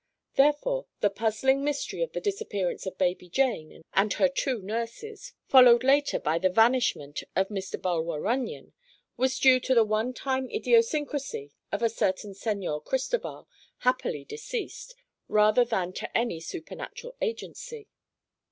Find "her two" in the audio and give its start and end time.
4.13-4.59